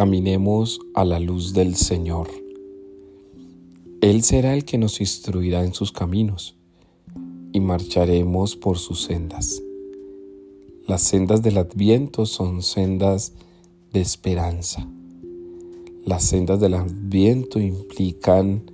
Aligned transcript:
Caminemos 0.00 0.80
a 0.94 1.04
la 1.04 1.20
luz 1.20 1.52
del 1.52 1.76
Señor. 1.76 2.30
Él 4.00 4.22
será 4.22 4.54
el 4.54 4.64
que 4.64 4.78
nos 4.78 4.98
instruirá 5.02 5.62
en 5.62 5.74
sus 5.74 5.92
caminos 5.92 6.56
y 7.52 7.60
marcharemos 7.60 8.56
por 8.56 8.78
sus 8.78 9.02
sendas. 9.02 9.62
Las 10.86 11.02
sendas 11.02 11.42
del 11.42 11.58
adviento 11.58 12.24
son 12.24 12.62
sendas 12.62 13.34
de 13.92 14.00
esperanza. 14.00 14.88
Las 16.06 16.24
sendas 16.24 16.60
del 16.60 16.76
adviento 16.76 17.60
implican 17.60 18.70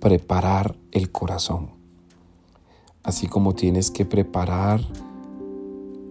preparar 0.00 0.76
el 0.92 1.10
corazón. 1.10 1.70
Así 3.02 3.26
como 3.26 3.54
tienes 3.54 3.90
que 3.90 4.04
preparar 4.04 4.82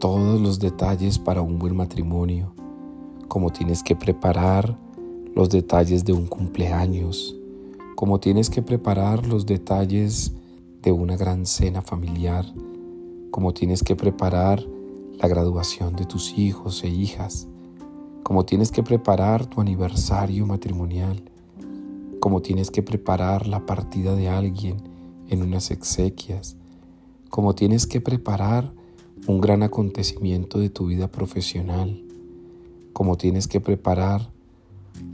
todos 0.00 0.40
los 0.40 0.58
detalles 0.58 1.18
para 1.18 1.42
un 1.42 1.58
buen 1.58 1.76
matrimonio, 1.76 2.54
como 3.28 3.50
tienes 3.50 3.82
que 3.82 3.94
preparar 3.94 4.78
los 5.34 5.50
detalles 5.50 6.04
de 6.04 6.14
un 6.14 6.26
cumpleaños, 6.26 7.36
como 7.94 8.18
tienes 8.18 8.48
que 8.48 8.62
preparar 8.62 9.26
los 9.26 9.44
detalles 9.44 10.32
de 10.82 10.92
una 10.92 11.16
gran 11.16 11.44
cena 11.44 11.82
familiar, 11.82 12.46
como 13.30 13.52
tienes 13.52 13.82
que 13.82 13.94
preparar 13.94 14.64
la 15.18 15.28
graduación 15.28 15.94
de 15.94 16.06
tus 16.06 16.38
hijos 16.38 16.82
e 16.84 16.88
hijas, 16.88 17.46
como 18.22 18.44
tienes 18.44 18.72
que 18.72 18.82
preparar 18.82 19.46
tu 19.46 19.60
aniversario 19.60 20.46
matrimonial, 20.46 21.22
como 22.20 22.40
tienes 22.40 22.70
que 22.70 22.82
preparar 22.82 23.46
la 23.46 23.66
partida 23.66 24.14
de 24.14 24.28
alguien 24.28 24.78
en 25.28 25.42
unas 25.42 25.70
exequias, 25.70 26.56
como 27.28 27.54
tienes 27.54 27.86
que 27.86 28.00
preparar 28.00 28.72
un 29.26 29.40
gran 29.40 29.62
acontecimiento 29.62 30.58
de 30.58 30.70
tu 30.70 30.86
vida 30.86 31.08
profesional, 31.08 32.02
como 32.98 33.16
tienes 33.16 33.46
que 33.46 33.60
preparar 33.60 34.28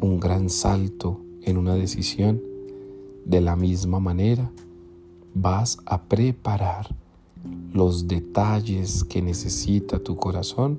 un 0.00 0.18
gran 0.18 0.48
salto 0.48 1.20
en 1.42 1.58
una 1.58 1.74
decisión, 1.74 2.40
de 3.26 3.42
la 3.42 3.56
misma 3.56 4.00
manera 4.00 4.50
vas 5.34 5.76
a 5.84 6.04
preparar 6.04 6.96
los 7.74 8.08
detalles 8.08 9.04
que 9.04 9.20
necesita 9.20 9.98
tu 9.98 10.16
corazón 10.16 10.78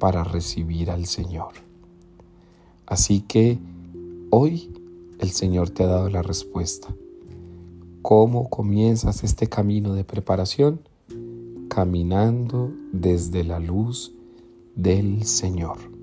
para 0.00 0.24
recibir 0.24 0.90
al 0.90 1.06
Señor. 1.06 1.52
Así 2.86 3.20
que 3.20 3.60
hoy 4.30 4.72
el 5.20 5.30
Señor 5.30 5.70
te 5.70 5.84
ha 5.84 5.86
dado 5.86 6.10
la 6.10 6.22
respuesta. 6.22 6.88
¿Cómo 8.02 8.50
comienzas 8.50 9.22
este 9.22 9.46
camino 9.46 9.94
de 9.94 10.02
preparación? 10.02 10.80
Caminando 11.68 12.72
desde 12.92 13.44
la 13.44 13.60
luz 13.60 14.12
del 14.74 15.22
Señor. 15.22 15.95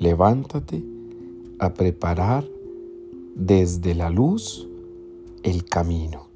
Levántate 0.00 0.82
a 1.58 1.74
preparar 1.74 2.48
desde 3.36 3.94
la 3.94 4.08
luz 4.08 4.66
el 5.42 5.66
camino. 5.66 6.28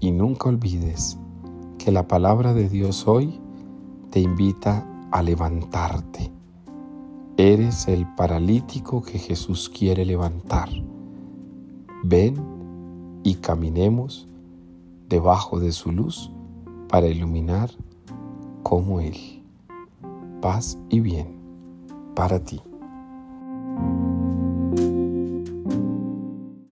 Y 0.00 0.10
nunca 0.10 0.48
olvides 0.48 1.16
que 1.78 1.92
la 1.92 2.08
palabra 2.08 2.54
de 2.54 2.68
Dios 2.68 3.06
hoy 3.06 3.38
te 4.10 4.18
invita 4.18 4.84
a 5.12 5.22
levantarte. 5.22 6.32
Eres 7.36 7.86
el 7.86 8.12
paralítico 8.16 9.02
que 9.02 9.20
Jesús 9.20 9.68
quiere 9.68 10.04
levantar. 10.04 10.68
Ven 12.02 13.20
y 13.22 13.36
caminemos 13.36 14.26
debajo 15.08 15.60
de 15.60 15.70
su 15.70 15.92
luz 15.92 16.32
para 16.88 17.06
iluminar 17.06 17.70
como 18.64 18.98
Él. 18.98 19.44
Paz 20.40 20.76
y 20.88 20.98
bien 20.98 21.37
para 22.18 22.40
ti. 22.40 22.67